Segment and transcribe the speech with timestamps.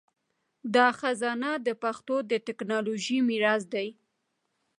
[0.75, 3.87] دا خزانه د پښتو د ټکنالوژۍ میراث دی.